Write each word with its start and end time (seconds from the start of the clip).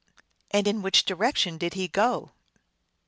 "And 0.49 0.67
in 0.67 0.81
which 0.81 1.05
direction 1.05 1.59
did 1.59 1.75
he 1.75 1.87
go 1.87 2.31